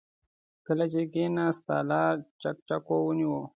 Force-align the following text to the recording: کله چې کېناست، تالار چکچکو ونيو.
کله 0.65 0.85
چې 0.93 1.01
کېناست، 1.13 1.61
تالار 1.69 2.15
چکچکو 2.41 2.95
ونيو. 3.03 3.35